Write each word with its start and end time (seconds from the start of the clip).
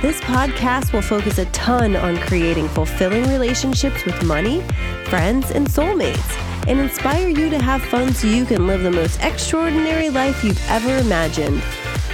This 0.00 0.20
podcast 0.20 0.92
will 0.92 1.02
focus 1.02 1.38
a 1.38 1.46
ton 1.46 1.96
on 1.96 2.18
creating 2.18 2.68
fulfilling 2.68 3.24
relationships 3.24 4.04
with 4.04 4.22
money, 4.22 4.62
friends, 5.06 5.50
and 5.50 5.66
soulmates 5.66 6.68
and 6.68 6.78
inspire 6.78 7.26
you 7.26 7.50
to 7.50 7.58
have 7.58 7.82
fun 7.82 8.14
so 8.14 8.28
you 8.28 8.44
can 8.44 8.68
live 8.68 8.84
the 8.84 8.92
most 8.92 9.18
extraordinary 9.22 10.08
life 10.08 10.44
you've 10.44 10.64
ever 10.68 10.98
imagined. 10.98 11.60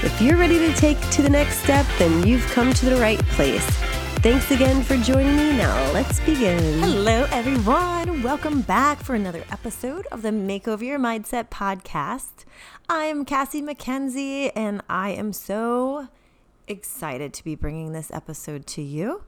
If 0.03 0.19
you're 0.23 0.39
ready 0.39 0.59
to 0.61 0.73
take 0.73 0.99
to 1.11 1.21
the 1.21 1.29
next 1.29 1.59
step, 1.59 1.85
then 1.99 2.27
you've 2.27 2.47
come 2.53 2.73
to 2.73 2.87
the 2.87 2.97
right 2.97 3.19
place. 3.27 3.67
Thanks 4.23 4.51
again 4.51 4.83
for 4.83 4.97
joining 4.97 5.37
me. 5.37 5.55
Now, 5.55 5.93
let's 5.93 6.21
begin. 6.21 6.81
Hello, 6.81 7.27
everyone. 7.33 8.23
Welcome 8.23 8.63
back 8.63 9.03
for 9.03 9.15
another 9.15 9.45
episode 9.51 10.07
of 10.11 10.23
the 10.23 10.31
Makeover 10.31 10.87
Your 10.87 10.99
Mindset 10.99 11.51
podcast. 11.51 12.47
I 12.89 13.05
am 13.05 13.27
Cassie 13.27 13.61
McKenzie, 13.61 14.53
and 14.57 14.81
I 14.89 15.11
am 15.11 15.35
so 15.35 16.09
excited 16.67 17.33
to 17.35 17.45
be 17.45 17.55
bringing 17.55 17.93
this 17.93 18.11
episode 18.11 18.67
to 18.69 18.83
you. 18.83 19.23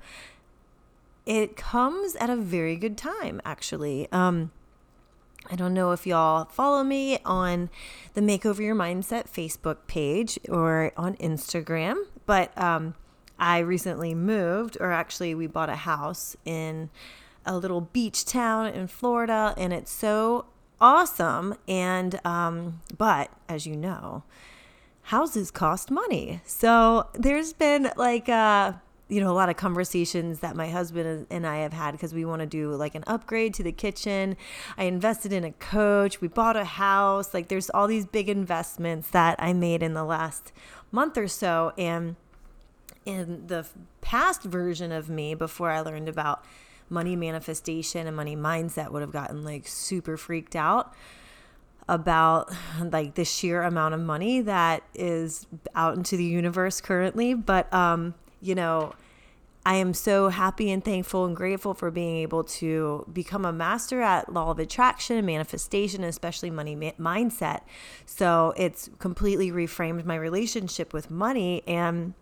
It 1.24 1.56
comes 1.56 2.14
at 2.16 2.30
a 2.30 2.36
very 2.36 2.76
good 2.76 2.96
time, 2.96 3.40
actually. 3.44 4.08
Um, 4.12 4.52
I 5.50 5.56
don't 5.56 5.74
know 5.74 5.92
if 5.92 6.06
y'all 6.06 6.46
follow 6.46 6.82
me 6.82 7.18
on 7.24 7.70
the 8.14 8.20
Makeover 8.20 8.60
Your 8.60 8.74
Mindset 8.74 9.30
Facebook 9.30 9.78
page 9.86 10.38
or 10.48 10.92
on 10.96 11.16
Instagram, 11.16 11.96
but 12.26 12.56
um, 12.60 12.94
I 13.38 13.58
recently 13.58 14.14
moved, 14.14 14.76
or 14.80 14.92
actually, 14.92 15.34
we 15.34 15.46
bought 15.46 15.68
a 15.68 15.76
house 15.76 16.36
in 16.44 16.90
a 17.44 17.56
little 17.56 17.80
beach 17.80 18.24
town 18.24 18.66
in 18.66 18.88
Florida, 18.88 19.54
and 19.56 19.72
it's 19.72 19.92
so 19.92 20.46
awesome. 20.80 21.54
And, 21.68 22.20
um, 22.24 22.82
but 22.96 23.30
as 23.48 23.66
you 23.66 23.76
know, 23.76 24.24
houses 25.06 25.52
cost 25.52 25.88
money. 25.88 26.40
So 26.46 27.06
there's 27.14 27.52
been 27.52 27.92
like, 27.96 28.28
uh, 28.28 28.72
you 29.08 29.20
know, 29.20 29.30
a 29.30 29.34
lot 29.34 29.48
of 29.48 29.56
conversations 29.56 30.40
that 30.40 30.56
my 30.56 30.68
husband 30.68 31.28
and 31.30 31.46
I 31.46 31.58
have 31.58 31.72
had 31.72 31.92
because 31.92 32.12
we 32.12 32.24
want 32.24 32.40
to 32.40 32.46
do 32.46 32.74
like 32.74 32.96
an 32.96 33.04
upgrade 33.06 33.54
to 33.54 33.62
the 33.62 33.70
kitchen. 33.70 34.36
I 34.76 34.84
invested 34.84 35.32
in 35.32 35.44
a 35.44 35.52
coach. 35.52 36.20
We 36.20 36.26
bought 36.26 36.56
a 36.56 36.64
house. 36.64 37.32
Like, 37.32 37.46
there's 37.46 37.70
all 37.70 37.86
these 37.86 38.04
big 38.04 38.28
investments 38.28 39.10
that 39.10 39.36
I 39.38 39.52
made 39.52 39.80
in 39.80 39.94
the 39.94 40.02
last 40.02 40.52
month 40.90 41.16
or 41.16 41.28
so. 41.28 41.72
And 41.78 42.16
in 43.04 43.46
the 43.46 43.64
past 44.00 44.42
version 44.42 44.90
of 44.90 45.08
me, 45.08 45.36
before 45.36 45.70
I 45.70 45.82
learned 45.82 46.08
about 46.08 46.44
money 46.90 47.14
manifestation 47.14 48.08
and 48.08 48.16
money 48.16 48.34
mindset, 48.34 48.90
would 48.90 49.02
have 49.02 49.12
gotten 49.12 49.44
like 49.44 49.68
super 49.68 50.16
freaked 50.16 50.56
out 50.56 50.92
about 51.88 52.52
like 52.80 53.14
the 53.14 53.24
sheer 53.24 53.62
amount 53.62 53.94
of 53.94 54.00
money 54.00 54.40
that 54.40 54.82
is 54.94 55.46
out 55.74 55.96
into 55.96 56.16
the 56.16 56.24
universe 56.24 56.80
currently. 56.80 57.34
But, 57.34 57.72
um, 57.72 58.14
you 58.40 58.54
know, 58.54 58.94
I 59.64 59.74
am 59.74 59.94
so 59.94 60.28
happy 60.28 60.70
and 60.70 60.84
thankful 60.84 61.24
and 61.24 61.34
grateful 61.34 61.74
for 61.74 61.90
being 61.90 62.18
able 62.18 62.44
to 62.44 63.04
become 63.12 63.44
a 63.44 63.52
master 63.52 64.00
at 64.00 64.32
law 64.32 64.50
of 64.52 64.60
attraction 64.60 65.16
and 65.16 65.26
manifestation, 65.26 66.04
especially 66.04 66.50
money 66.50 66.76
ma- 66.76 66.92
mindset. 67.00 67.62
So 68.04 68.54
it's 68.56 68.90
completely 69.00 69.50
reframed 69.50 70.04
my 70.04 70.14
relationship 70.14 70.92
with 70.92 71.10
money. 71.10 71.64
And 71.66 72.14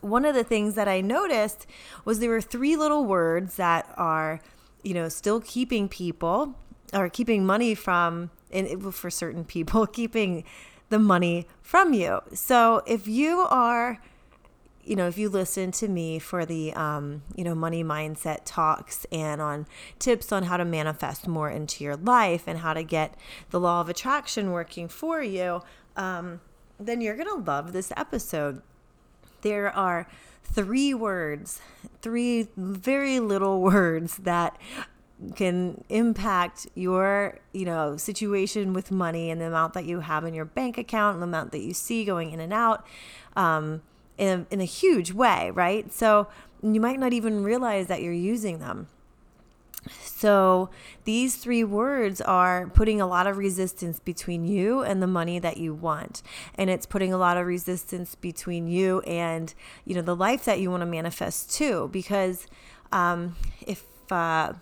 one 0.00 0.24
of 0.24 0.36
the 0.36 0.44
things 0.44 0.74
that 0.74 0.86
I 0.86 1.00
noticed 1.00 1.66
was 2.04 2.20
there 2.20 2.30
were 2.30 2.40
three 2.40 2.76
little 2.76 3.04
words 3.04 3.56
that 3.56 3.92
are, 3.96 4.40
you 4.84 4.94
know, 4.94 5.08
still 5.08 5.40
keeping 5.40 5.88
people 5.88 6.54
or 6.94 7.08
keeping 7.08 7.44
money 7.44 7.74
from, 7.74 8.30
and 8.52 8.66
it, 8.66 8.80
for 8.92 9.10
certain 9.10 9.44
people, 9.44 9.86
keeping 10.00 10.44
the 10.88 10.98
money 10.98 11.46
from 11.62 11.94
you. 11.94 12.20
So 12.34 12.82
if 12.86 13.08
you 13.08 13.46
are, 13.50 14.02
you 14.82 14.96
know, 14.96 15.06
if 15.06 15.16
you 15.16 15.28
listen 15.28 15.70
to 15.72 15.88
me 15.88 16.18
for 16.18 16.44
the, 16.44 16.72
um, 16.74 17.22
you 17.36 17.44
know, 17.44 17.54
money 17.54 17.84
mindset 17.84 18.40
talks 18.44 19.06
and 19.12 19.40
on 19.40 19.66
tips 19.98 20.32
on 20.32 20.44
how 20.44 20.56
to 20.56 20.64
manifest 20.64 21.28
more 21.28 21.48
into 21.48 21.84
your 21.84 21.96
life 21.96 22.44
and 22.46 22.58
how 22.58 22.74
to 22.74 22.82
get 22.82 23.14
the 23.50 23.60
law 23.60 23.80
of 23.80 23.88
attraction 23.88 24.50
working 24.50 24.88
for 24.88 25.22
you, 25.22 25.62
um, 25.96 26.40
then 26.78 27.00
you're 27.00 27.16
going 27.16 27.28
to 27.28 27.50
love 27.50 27.72
this 27.72 27.92
episode. 27.96 28.62
There 29.42 29.74
are 29.74 30.08
three 30.42 30.92
words, 30.92 31.60
three 32.02 32.48
very 32.56 33.20
little 33.20 33.60
words 33.62 34.16
that 34.18 34.58
can 35.34 35.84
impact 35.88 36.66
your 36.74 37.38
you 37.52 37.64
know 37.64 37.96
situation 37.96 38.72
with 38.72 38.90
money 38.90 39.30
and 39.30 39.40
the 39.40 39.46
amount 39.46 39.74
that 39.74 39.84
you 39.84 40.00
have 40.00 40.24
in 40.24 40.34
your 40.34 40.44
bank 40.44 40.78
account 40.78 41.14
and 41.14 41.22
the 41.22 41.26
amount 41.26 41.52
that 41.52 41.60
you 41.60 41.74
see 41.74 42.04
going 42.04 42.32
in 42.32 42.40
and 42.40 42.52
out 42.52 42.86
um, 43.36 43.82
in 44.18 44.46
a, 44.50 44.54
in 44.54 44.60
a 44.60 44.64
huge 44.64 45.12
way, 45.12 45.50
right? 45.52 45.92
So 45.92 46.28
you 46.62 46.80
might 46.80 46.98
not 46.98 47.12
even 47.12 47.42
realize 47.42 47.86
that 47.86 48.02
you're 48.02 48.12
using 48.12 48.58
them. 48.58 48.88
So, 50.02 50.68
these 51.04 51.36
three 51.36 51.64
words 51.64 52.20
are 52.20 52.66
putting 52.68 53.00
a 53.00 53.06
lot 53.06 53.26
of 53.26 53.38
resistance 53.38 53.98
between 53.98 54.44
you 54.44 54.82
and 54.82 55.02
the 55.02 55.06
money 55.06 55.38
that 55.38 55.56
you 55.56 55.72
want. 55.72 56.22
And 56.54 56.68
it's 56.68 56.84
putting 56.84 57.14
a 57.14 57.16
lot 57.16 57.38
of 57.38 57.46
resistance 57.46 58.14
between 58.14 58.68
you 58.68 59.00
and, 59.00 59.54
you 59.86 59.94
know, 59.94 60.02
the 60.02 60.14
life 60.14 60.44
that 60.44 60.60
you 60.60 60.70
want 60.70 60.82
to 60.82 60.86
manifest 60.86 61.52
too. 61.54 61.88
Because 61.90 62.46
um, 62.92 63.36
if, 63.66 63.86
uh, 64.12 64.52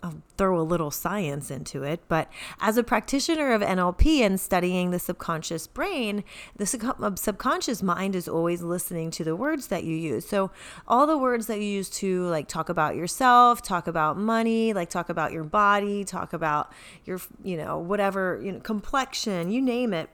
I'll 0.00 0.22
throw 0.36 0.60
a 0.60 0.62
little 0.62 0.92
science 0.92 1.50
into 1.50 1.82
it, 1.82 2.00
but 2.06 2.30
as 2.60 2.76
a 2.76 2.84
practitioner 2.84 3.52
of 3.52 3.62
NLP 3.62 4.20
and 4.20 4.38
studying 4.38 4.92
the 4.92 4.98
subconscious 5.00 5.66
brain, 5.66 6.22
the 6.54 6.66
subconscious 6.66 7.82
mind 7.82 8.14
is 8.14 8.28
always 8.28 8.62
listening 8.62 9.10
to 9.12 9.24
the 9.24 9.34
words 9.34 9.66
that 9.68 9.82
you 9.82 9.96
use. 9.96 10.24
So, 10.24 10.52
all 10.86 11.08
the 11.08 11.18
words 11.18 11.48
that 11.48 11.58
you 11.58 11.66
use 11.66 11.90
to 11.90 12.26
like 12.28 12.46
talk 12.46 12.68
about 12.68 12.94
yourself, 12.94 13.60
talk 13.60 13.88
about 13.88 14.16
money, 14.16 14.72
like 14.72 14.88
talk 14.88 15.08
about 15.08 15.32
your 15.32 15.44
body, 15.44 16.04
talk 16.04 16.32
about 16.32 16.72
your, 17.04 17.20
you 17.42 17.56
know, 17.56 17.76
whatever, 17.76 18.40
you 18.40 18.52
know, 18.52 18.60
complexion, 18.60 19.50
you 19.50 19.60
name 19.60 19.92
it, 19.92 20.10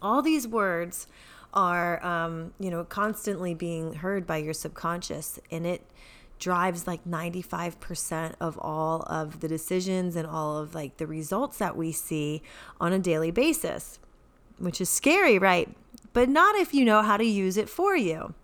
all 0.00 0.22
these 0.22 0.46
words 0.46 1.08
are, 1.52 2.04
um, 2.04 2.52
you 2.60 2.70
know, 2.70 2.84
constantly 2.84 3.52
being 3.52 3.94
heard 3.94 4.26
by 4.26 4.36
your 4.36 4.54
subconscious, 4.54 5.40
and 5.50 5.66
it 5.66 5.82
drives 6.38 6.86
like 6.86 7.04
95% 7.04 8.34
of 8.40 8.58
all 8.58 9.02
of 9.02 9.40
the 9.40 9.48
decisions 9.48 10.16
and 10.16 10.26
all 10.26 10.58
of 10.58 10.74
like 10.74 10.96
the 10.96 11.06
results 11.06 11.58
that 11.58 11.76
we 11.76 11.92
see 11.92 12.42
on 12.80 12.92
a 12.92 12.98
daily 12.98 13.30
basis, 13.30 13.98
which 14.58 14.80
is 14.80 14.88
scary, 14.88 15.38
right? 15.38 15.68
But 16.12 16.28
not 16.28 16.56
if 16.56 16.72
you 16.74 16.84
know 16.84 17.02
how 17.02 17.16
to 17.16 17.24
use 17.24 17.56
it 17.56 17.68
for 17.68 17.96
you 17.96 18.34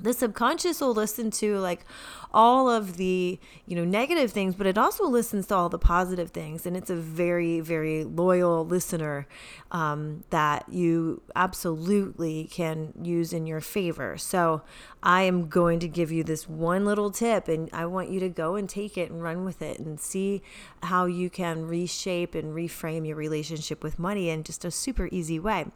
the 0.00 0.12
subconscious 0.12 0.80
will 0.80 0.94
listen 0.94 1.30
to 1.30 1.58
like 1.58 1.84
all 2.32 2.68
of 2.68 2.98
the 2.98 3.38
you 3.66 3.74
know 3.74 3.84
negative 3.84 4.30
things 4.30 4.54
but 4.54 4.66
it 4.66 4.76
also 4.76 5.04
listens 5.04 5.46
to 5.46 5.54
all 5.54 5.68
the 5.68 5.78
positive 5.78 6.30
things. 6.30 6.66
And 6.66 6.76
it's 6.76 6.90
a 6.90 6.96
very 6.96 7.60
very 7.60 8.04
loyal 8.04 8.64
listener 8.64 9.26
um, 9.70 10.24
that 10.30 10.68
you 10.68 11.22
absolutely 11.34 12.48
can 12.50 12.92
use 13.02 13.32
in 13.32 13.46
your 13.46 13.60
favor. 13.60 14.16
So 14.18 14.62
i 15.02 15.22
am 15.22 15.48
going 15.48 15.78
to 15.78 15.88
give 15.88 16.10
you 16.10 16.24
this 16.24 16.48
one 16.48 16.84
little 16.84 17.12
tip 17.12 17.46
and 17.46 17.70
i 17.72 17.86
want 17.86 18.10
you 18.10 18.18
to 18.18 18.28
go 18.28 18.56
and 18.56 18.68
take 18.68 18.98
it 18.98 19.10
and 19.12 19.22
run 19.22 19.44
with 19.44 19.62
it 19.62 19.78
and 19.78 20.00
see 20.00 20.42
how 20.82 21.06
you 21.06 21.30
can 21.30 21.66
reshape 21.66 22.34
and 22.34 22.52
reframe 22.52 23.06
your 23.06 23.14
relationship 23.14 23.84
with 23.84 23.96
money 23.98 24.28
in 24.28 24.42
just 24.42 24.64
a 24.64 24.72
super 24.72 25.08
easy 25.12 25.38
way. 25.38 25.66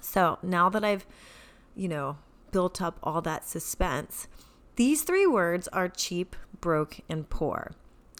So 0.00 0.38
now 0.42 0.68
that 0.68 0.84
i've 0.84 1.06
you 1.74 1.88
know 1.88 2.16
built 2.50 2.80
up 2.80 2.98
all 3.02 3.20
that 3.22 3.44
suspense. 3.44 4.28
These 4.76 5.02
three 5.02 5.26
words 5.26 5.66
are 5.68 5.88
cheap, 5.88 6.36
broke, 6.60 7.00
and 7.08 7.28
poor. 7.28 7.72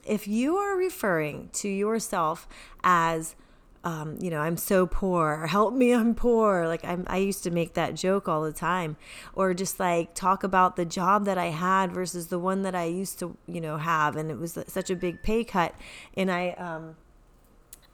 If 0.04 0.26
you 0.26 0.56
are 0.56 0.76
referring 0.76 1.50
to 1.52 1.68
yourself 1.68 2.48
as, 2.82 3.36
um, 3.84 4.16
you 4.20 4.30
know, 4.30 4.40
I'm 4.40 4.56
so 4.56 4.86
poor, 4.86 5.46
help 5.46 5.74
me, 5.74 5.92
I'm 5.92 6.14
poor. 6.14 6.66
Like 6.66 6.84
I'm, 6.84 7.04
I 7.06 7.18
used 7.18 7.44
to 7.44 7.50
make 7.50 7.74
that 7.74 7.94
joke 7.94 8.26
all 8.26 8.42
the 8.42 8.52
time, 8.52 8.96
or 9.34 9.54
just 9.54 9.78
like 9.78 10.14
talk 10.14 10.42
about 10.42 10.76
the 10.76 10.84
job 10.84 11.26
that 11.26 11.38
I 11.38 11.46
had 11.46 11.92
versus 11.92 12.26
the 12.26 12.38
one 12.38 12.62
that 12.62 12.74
I 12.74 12.84
used 12.84 13.18
to, 13.20 13.36
you 13.46 13.60
know, 13.60 13.76
have, 13.76 14.16
and 14.16 14.30
it 14.30 14.38
was 14.38 14.58
such 14.66 14.90
a 14.90 14.96
big 14.96 15.22
pay 15.22 15.44
cut. 15.44 15.74
And 16.14 16.30
I 16.30 16.50
um, 16.50 16.96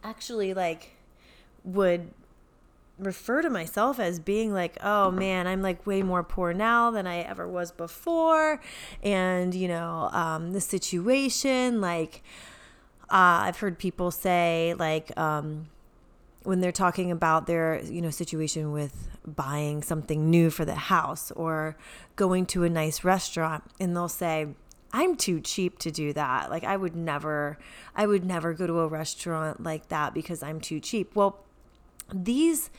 actually 0.02 0.54
like 0.54 0.96
would 1.64 2.10
refer 2.98 3.42
to 3.42 3.50
myself 3.50 3.98
as 3.98 4.20
being 4.20 4.52
like, 4.52 4.76
oh 4.82 5.10
man, 5.10 5.46
I'm 5.46 5.62
like 5.62 5.86
way 5.86 6.02
more 6.02 6.22
poor 6.22 6.52
now 6.52 6.90
than 6.90 7.06
I 7.06 7.18
ever 7.20 7.48
was 7.48 7.72
before. 7.72 8.60
And, 9.02 9.54
you 9.54 9.68
know, 9.68 10.10
um, 10.12 10.52
the 10.52 10.60
situation, 10.60 11.80
like, 11.80 12.22
uh, 13.10 13.46
I've 13.46 13.58
heard 13.58 13.78
people 13.78 14.10
say, 14.10 14.74
like, 14.78 15.16
um, 15.18 15.68
when 16.44 16.60
they're 16.60 16.72
talking 16.72 17.10
about 17.10 17.46
their 17.46 17.82
you 17.84 18.00
know 18.00 18.10
situation 18.10 18.70
with 18.70 19.08
buying 19.26 19.82
something 19.82 20.30
new 20.30 20.50
for 20.50 20.64
the 20.64 20.74
house 20.74 21.30
or 21.32 21.76
going 22.16 22.46
to 22.46 22.62
a 22.64 22.68
nice 22.68 23.02
restaurant 23.02 23.64
and 23.80 23.96
they'll 23.96 24.08
say 24.08 24.48
I'm 24.92 25.16
too 25.16 25.40
cheap 25.40 25.80
to 25.80 25.90
do 25.90 26.12
that. 26.12 26.50
Like 26.50 26.62
I 26.62 26.76
would 26.76 26.94
never 26.94 27.58
I 27.96 28.06
would 28.06 28.24
never 28.24 28.52
go 28.52 28.66
to 28.66 28.80
a 28.80 28.86
restaurant 28.86 29.62
like 29.62 29.88
that 29.88 30.14
because 30.14 30.40
I'm 30.42 30.60
too 30.60 30.78
cheap. 30.78 31.16
Well, 31.16 31.44
these 32.12 32.70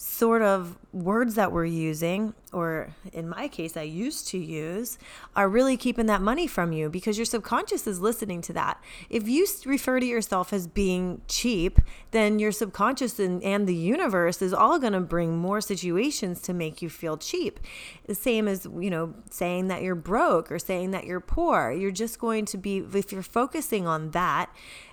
sort 0.00 0.42
of 0.42 0.78
words 0.92 1.34
that 1.34 1.50
we're 1.50 1.64
using, 1.64 2.32
or 2.52 2.94
in 3.12 3.28
my 3.28 3.48
case, 3.48 3.76
I 3.76 3.82
used 3.82 4.28
to 4.28 4.38
use, 4.38 4.96
are 5.34 5.48
really 5.48 5.76
keeping 5.76 6.06
that 6.06 6.22
money 6.22 6.46
from 6.46 6.70
you 6.72 6.88
because 6.88 7.18
your 7.18 7.24
subconscious 7.24 7.84
is 7.84 7.98
listening 7.98 8.40
to 8.42 8.52
that. 8.52 8.80
If 9.10 9.28
you 9.28 9.44
refer 9.66 9.98
to 9.98 10.06
yourself 10.06 10.52
as 10.52 10.68
being 10.68 11.20
cheap, 11.26 11.80
then 12.12 12.38
your 12.38 12.52
subconscious 12.52 13.18
and, 13.18 13.42
and 13.42 13.66
the 13.66 13.74
universe 13.74 14.40
is 14.40 14.54
all 14.54 14.78
going 14.78 14.92
to 14.92 15.00
bring 15.00 15.36
more 15.36 15.60
situations 15.60 16.40
to 16.42 16.54
make 16.54 16.80
you 16.80 16.88
feel 16.88 17.16
cheap. 17.16 17.58
The 18.06 18.14
same 18.14 18.46
as, 18.46 18.66
you 18.66 18.90
know, 18.90 19.14
saying 19.30 19.66
that 19.66 19.82
you're 19.82 19.96
broke 19.96 20.52
or 20.52 20.60
saying 20.60 20.92
that 20.92 21.06
you're 21.06 21.18
poor. 21.18 21.72
You're 21.72 21.90
just 21.90 22.20
going 22.20 22.44
to 22.46 22.56
be, 22.56 22.78
if 22.94 23.10
you're 23.10 23.22
focusing 23.24 23.88
on 23.88 24.12
that, 24.12 24.48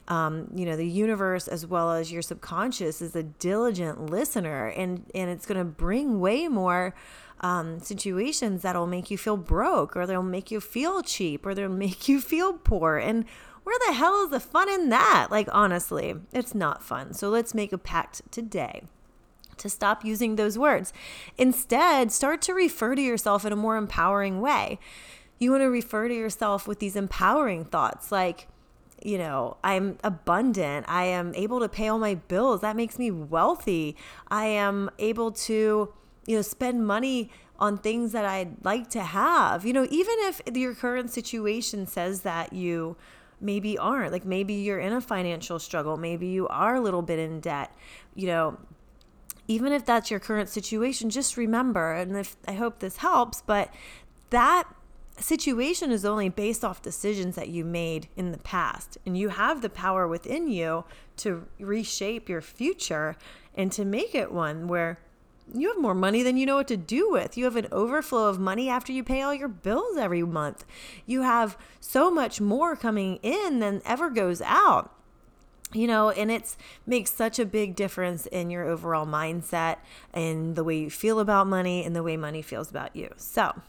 um, 0.08 0.48
you 0.54 0.66
know 0.66 0.76
the 0.76 0.88
universe 0.88 1.48
as 1.48 1.66
well 1.66 1.92
as 1.92 2.12
your 2.12 2.22
subconscious 2.22 3.02
is 3.02 3.16
a 3.16 3.24
diligent 3.24 4.10
listener 4.10 4.68
and 4.68 5.06
and 5.16 5.30
it's 5.30 5.46
going 5.46 5.58
to 5.58 5.66
bring 5.66 6.20
way 6.20 6.48
more 6.48 6.94
um, 7.42 7.80
situations 7.80 8.62
that'll 8.62 8.88
make 8.88 9.10
you 9.12 9.18
feel 9.18 9.38
broke 9.38 9.96
or 9.96 10.06
they'll 10.06 10.24
make 10.24 10.52
you 10.52 10.62
feel 10.62 11.02
cheap 11.02 11.46
or 11.46 11.54
they'll 11.54 11.70
make 11.86 12.08
you 12.08 12.22
feel 12.22 12.54
poor 12.54 12.98
and 12.98 13.26
where 13.64 13.80
the 13.88 13.94
hell 13.94 14.24
is 14.24 14.30
the 14.30 14.40
fun 14.40 14.70
in 14.70 14.90
that 14.90 15.28
like 15.32 15.50
honestly 15.52 16.16
it's 16.32 16.54
not 16.54 16.84
fun 16.84 17.14
so 17.14 17.30
let's 17.30 17.56
make 17.56 17.74
a 17.74 17.78
pact 17.78 18.22
today 18.32 18.84
to 19.58 19.70
stop 19.70 20.04
using 20.04 20.36
those 20.36 20.58
words. 20.58 20.94
Instead, 21.38 22.12
start 22.12 22.42
to 22.44 22.54
refer 22.54 22.96
to 22.96 23.02
yourself 23.02 23.46
in 23.46 23.54
a 23.54 23.56
more 23.56 23.78
empowering 23.78 24.42
way. 24.42 24.80
You 25.40 25.52
want 25.52 25.62
to 25.62 25.68
refer 25.68 26.08
to 26.08 26.14
yourself 26.14 26.68
with 26.68 26.80
these 26.80 26.96
empowering 26.96 27.66
thoughts 27.66 28.12
like, 28.12 28.48
you 29.06 29.20
know, 29.20 29.58
I'm 29.64 30.00
abundant. 30.04 30.88
I 30.90 31.06
am 31.06 31.36
able 31.36 31.60
to 31.60 31.70
pay 31.70 31.88
all 31.88 32.00
my 32.00 32.16
bills. 32.16 32.62
That 32.62 32.76
makes 32.76 32.98
me 32.98 33.12
wealthy. 33.12 33.96
I 34.30 34.46
am 34.46 34.90
able 34.98 35.32
to, 35.32 35.94
you 36.26 36.36
know, 36.36 36.42
spend 36.42 36.88
money 36.88 37.30
on 37.60 37.78
things 37.78 38.14
that 38.14 38.26
I'd 38.26 38.66
like 38.66 38.90
to 38.90 39.04
have. 39.04 39.64
You 39.64 39.74
know, 39.74 39.88
even 39.92 40.16
if 40.22 40.42
your 40.54 40.74
current 40.74 41.12
situation 41.12 41.86
says 41.86 42.22
that 42.22 42.52
you 42.52 42.98
maybe 43.40 43.78
aren't, 43.78 44.12
like 44.12 44.26
maybe 44.26 44.56
you're 44.56 44.80
in 44.80 44.92
a 44.92 45.02
financial 45.02 45.60
struggle, 45.60 45.98
maybe 45.98 46.26
you 46.28 46.48
are 46.48 46.74
a 46.74 46.82
little 46.82 47.04
bit 47.04 47.20
in 47.20 47.40
debt, 47.40 47.72
you 48.16 48.26
know, 48.26 48.58
even 49.48 49.72
if 49.72 49.86
that's 49.86 50.10
your 50.10 50.20
current 50.20 50.50
situation, 50.50 51.12
just 51.12 51.38
remember, 51.38 51.94
and 51.94 52.18
if 52.18 52.36
I 52.48 52.54
hope 52.54 52.80
this 52.80 52.98
helps, 52.98 53.44
but 53.44 53.72
that 54.32 54.64
situation 55.24 55.92
is 55.92 56.06
only 56.06 56.30
based 56.30 56.66
off 56.66 56.82
decisions 56.82 57.36
that 57.36 57.50
you 57.50 57.64
made 57.64 58.08
in 58.16 58.32
the 58.32 58.38
past. 58.38 58.98
And 59.06 59.18
you 59.18 59.30
have 59.30 59.62
the 59.62 59.70
power 59.70 60.08
within 60.08 60.48
you 60.50 60.86
to 61.18 61.48
reshape 61.60 62.28
your 62.28 62.42
future 62.42 63.16
and 63.56 63.72
to 63.72 63.86
make 63.86 64.14
it 64.14 64.32
one 64.32 64.68
where 64.68 65.00
you 65.54 65.68
have 65.70 65.82
more 65.82 65.94
money 65.94 66.24
than 66.24 66.38
you 66.38 66.46
know 66.46 66.56
what 66.56 66.68
to 66.70 66.78
do 66.78 67.10
with. 67.10 67.38
You 67.38 67.46
have 67.46 67.56
an 67.56 67.68
overflow 67.72 68.28
of 68.28 68.40
money 68.40 68.68
after 68.68 68.92
you 68.92 69.04
pay 69.04 69.22
all 69.22 69.34
your 69.34 69.48
bills 69.48 69.98
every 69.98 70.24
month. 70.24 70.66
You 71.06 71.22
have 71.22 71.58
so 71.80 72.10
much 72.10 72.42
more 72.42 72.76
coming 72.76 73.18
in 73.22 73.60
than 73.60 73.82
ever 73.86 74.10
goes 74.10 74.42
out. 74.42 74.92
You 75.74 75.88
know, 75.88 76.10
and 76.10 76.32
it's 76.32 76.58
makes 76.86 77.12
such 77.12 77.38
a 77.38 77.46
big 77.46 77.76
difference 77.76 78.26
in 78.28 78.50
your 78.50 78.66
overall 78.66 79.06
mindset 79.06 79.78
and 80.14 80.56
the 80.56 80.64
way 80.64 80.78
you 80.78 80.90
feel 80.90 81.20
about 81.20 81.48
money 81.48 81.84
and 81.84 81.96
the 81.96 82.04
way 82.04 82.18
money 82.18 82.42
feels 82.42 82.70
about 82.70 82.96
you. 82.96 83.10
So, 83.18 83.62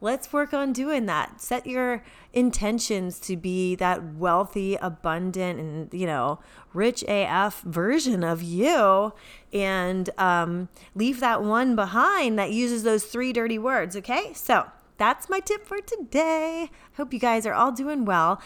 let's 0.00 0.32
work 0.32 0.52
on 0.54 0.72
doing 0.72 1.06
that. 1.06 1.40
Set 1.40 1.66
your 1.66 2.02
intentions 2.32 3.18
to 3.20 3.36
be 3.36 3.74
that 3.76 4.14
wealthy, 4.14 4.76
abundant, 4.76 5.58
and, 5.58 5.92
you 5.92 6.06
know, 6.06 6.38
rich 6.72 7.04
AF 7.08 7.60
version 7.62 8.22
of 8.22 8.42
you 8.42 9.12
and 9.52 10.10
um, 10.18 10.68
leave 10.94 11.20
that 11.20 11.42
one 11.42 11.74
behind 11.74 12.38
that 12.38 12.52
uses 12.52 12.82
those 12.82 13.04
three 13.04 13.32
dirty 13.32 13.58
words. 13.58 13.96
Okay. 13.96 14.32
So 14.34 14.66
that's 14.96 15.28
my 15.28 15.40
tip 15.40 15.66
for 15.66 15.80
today. 15.80 16.70
Hope 16.96 17.12
you 17.12 17.18
guys 17.18 17.46
are 17.46 17.54
all 17.54 17.72
doing 17.72 18.04
well. 18.04 18.40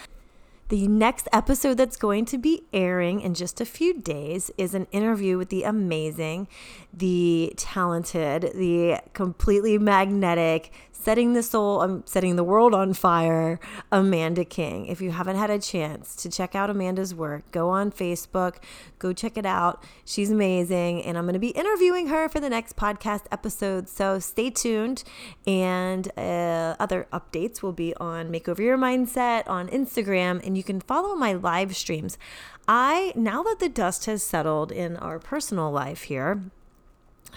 The 0.68 0.88
next 0.88 1.28
episode 1.30 1.74
that's 1.74 1.96
going 1.96 2.24
to 2.26 2.38
be 2.38 2.62
airing 2.72 3.20
in 3.20 3.34
just 3.34 3.60
a 3.60 3.66
few 3.66 4.00
days 4.00 4.50
is 4.56 4.74
an 4.74 4.86
interview 4.92 5.36
with 5.36 5.50
the 5.50 5.62
amazing, 5.62 6.48
the 6.90 7.52
talented, 7.58 8.50
the 8.54 9.00
completely 9.12 9.76
magnetic, 9.76 10.72
setting 11.04 11.34
the 11.34 11.42
soul, 11.42 11.82
um, 11.82 12.02
setting 12.06 12.36
the 12.36 12.42
world 12.42 12.72
on 12.74 12.94
fire, 12.94 13.60
Amanda 13.92 14.42
King. 14.42 14.86
If 14.86 15.02
you 15.02 15.10
haven't 15.10 15.36
had 15.36 15.50
a 15.50 15.58
chance 15.58 16.16
to 16.16 16.30
check 16.30 16.54
out 16.54 16.70
Amanda's 16.70 17.14
work, 17.14 17.50
go 17.50 17.68
on 17.68 17.92
Facebook, 17.92 18.56
go 18.98 19.12
check 19.12 19.36
it 19.36 19.44
out. 19.44 19.84
She's 20.06 20.30
amazing. 20.30 21.02
And 21.02 21.18
I'm 21.18 21.24
going 21.24 21.34
to 21.34 21.38
be 21.38 21.48
interviewing 21.48 22.06
her 22.06 22.30
for 22.30 22.40
the 22.40 22.48
next 22.48 22.76
podcast 22.76 23.24
episode. 23.30 23.90
So 23.90 24.18
stay 24.18 24.48
tuned. 24.48 25.04
And 25.46 26.10
uh, 26.16 26.74
other 26.80 27.06
updates 27.12 27.60
will 27.62 27.72
be 27.72 27.94
on 27.96 28.30
Makeover 28.32 28.60
Your 28.60 28.78
Mindset 28.78 29.46
on 29.46 29.68
Instagram. 29.68 30.42
And 30.54 30.58
you 30.58 30.62
can 30.62 30.78
follow 30.78 31.16
my 31.16 31.32
live 31.32 31.74
streams. 31.74 32.16
I, 32.68 33.12
now 33.16 33.42
that 33.42 33.58
the 33.58 33.68
dust 33.68 34.06
has 34.06 34.22
settled 34.22 34.70
in 34.70 34.96
our 34.98 35.18
personal 35.18 35.72
life 35.72 36.02
here, 36.02 36.42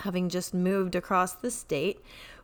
having 0.04 0.30
just 0.30 0.54
moved 0.54 0.94
across 0.94 1.34
the 1.34 1.50
state, 1.50 2.00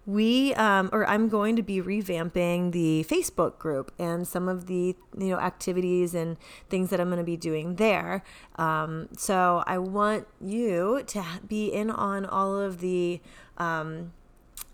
we 0.06 0.54
um, 0.56 0.90
or 0.92 1.08
i'm 1.08 1.30
going 1.30 1.56
to 1.56 1.62
be 1.62 1.82
revamping 1.82 2.74
the 2.74 3.06
facebook 3.08 3.58
group 3.58 3.90
and 3.98 4.28
some 4.28 4.50
of 4.50 4.68
the 4.68 4.98
you 5.18 5.28
know 5.28 5.40
activities 5.40 6.14
and 6.14 6.36
things 6.70 6.90
that 6.90 7.00
i'm 7.00 7.08
going 7.08 7.18
to 7.18 7.24
be 7.24 7.38
doing 7.38 7.76
there 7.76 8.22
um, 8.58 9.08
so 9.18 9.64
i 9.66 9.78
want 9.78 10.28
you 10.42 11.02
to 11.08 11.24
be 11.48 11.68
in 11.68 11.90
on 11.90 12.26
all 12.26 12.60
of 12.60 12.82
the 12.82 13.22
um, 13.58 14.12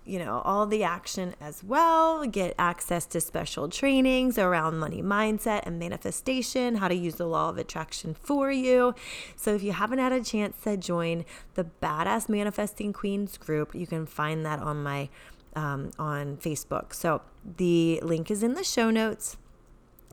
you 0.09 0.17
know, 0.17 0.41
all 0.43 0.65
the 0.65 0.83
action 0.83 1.35
as 1.39 1.63
well, 1.63 2.25
get 2.25 2.55
access 2.57 3.05
to 3.05 3.21
special 3.21 3.69
trainings 3.69 4.39
around 4.39 4.79
money 4.79 5.03
mindset 5.03 5.61
and 5.65 5.77
manifestation, 5.77 6.75
how 6.75 6.87
to 6.87 6.95
use 6.95 7.15
the 7.15 7.27
law 7.27 7.49
of 7.49 7.57
attraction 7.57 8.15
for 8.15 8.51
you. 8.51 8.95
So 9.35 9.53
if 9.53 9.61
you 9.61 9.71
haven't 9.73 9.99
had 9.99 10.11
a 10.11 10.23
chance 10.23 10.57
to 10.63 10.77
join 10.77 11.25
the 11.53 11.67
Badass 11.81 12.27
Manifesting 12.27 12.91
Queens 12.91 13.37
group, 13.37 13.75
you 13.75 13.85
can 13.85 14.07
find 14.07 14.43
that 14.45 14.59
on 14.59 14.81
my 14.81 15.09
um, 15.55 15.91
on 15.99 16.37
Facebook. 16.37 16.93
So 16.93 17.21
the 17.57 17.99
link 18.03 18.31
is 18.31 18.43
in 18.43 18.53
the 18.53 18.63
show 18.63 18.89
notes. 18.89 19.37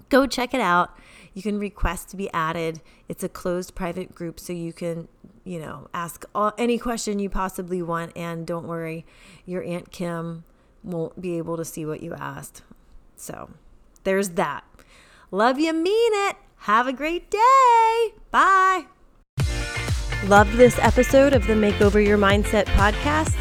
Go 0.08 0.26
check 0.26 0.54
it 0.54 0.60
out. 0.60 0.96
You 1.34 1.42
can 1.42 1.58
request 1.58 2.10
to 2.10 2.16
be 2.16 2.30
added. 2.32 2.80
It's 3.08 3.24
a 3.24 3.28
closed 3.28 3.74
private 3.74 4.14
group, 4.14 4.38
so 4.38 4.52
you 4.52 4.72
can, 4.72 5.08
you 5.46 5.60
know, 5.60 5.88
ask 5.94 6.24
all, 6.34 6.52
any 6.58 6.76
question 6.76 7.18
you 7.20 7.30
possibly 7.30 7.80
want. 7.80 8.12
And 8.16 8.46
don't 8.46 8.66
worry, 8.66 9.06
your 9.46 9.62
Aunt 9.62 9.92
Kim 9.92 10.44
won't 10.82 11.20
be 11.20 11.38
able 11.38 11.56
to 11.56 11.64
see 11.64 11.86
what 11.86 12.02
you 12.02 12.12
asked. 12.14 12.62
So 13.16 13.50
there's 14.04 14.30
that. 14.30 14.64
Love 15.30 15.58
you, 15.58 15.72
mean 15.72 16.12
it. 16.28 16.36
Have 16.60 16.86
a 16.86 16.92
great 16.92 17.30
day. 17.30 18.14
Bye. 18.30 18.86
Loved 20.24 20.54
this 20.54 20.78
episode 20.80 21.32
of 21.32 21.46
the 21.46 21.52
Makeover 21.52 22.04
Your 22.04 22.18
Mindset 22.18 22.64
podcast? 22.66 23.34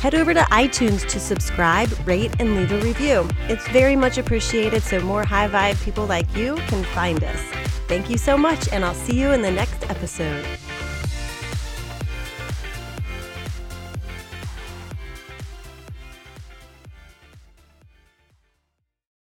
Head 0.00 0.16
over 0.16 0.34
to 0.34 0.40
iTunes 0.40 1.08
to 1.10 1.20
subscribe, 1.20 1.88
rate, 2.04 2.34
and 2.40 2.56
leave 2.56 2.72
a 2.72 2.80
review. 2.80 3.28
It's 3.42 3.68
very 3.68 3.94
much 3.94 4.18
appreciated 4.18 4.82
so 4.82 5.00
more 5.00 5.24
high 5.24 5.48
vibe 5.48 5.80
people 5.84 6.06
like 6.06 6.34
you 6.36 6.56
can 6.66 6.82
find 6.86 7.22
us. 7.22 7.40
Thank 7.86 8.10
you 8.10 8.18
so 8.18 8.36
much, 8.36 8.68
and 8.72 8.84
I'll 8.84 8.94
see 8.94 9.20
you 9.20 9.30
in 9.30 9.42
the 9.42 9.50
next 9.52 9.88
episode. 9.88 10.44